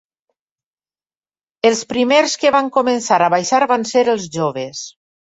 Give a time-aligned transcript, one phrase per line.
[1.67, 4.81] Els primers que van començar a baixar van ser els joves.